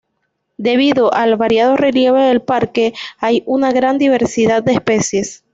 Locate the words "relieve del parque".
1.77-2.95